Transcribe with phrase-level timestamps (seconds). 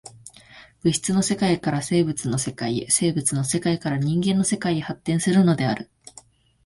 [0.83, 5.91] 物質の世界から生物の世界へ、生物の世界から人間の世界へ発展するのである。